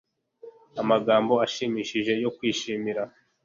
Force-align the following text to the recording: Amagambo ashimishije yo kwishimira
Amagambo 0.81 1.33
ashimishije 1.45 2.11
yo 2.23 2.29
kwishimira 2.35 3.01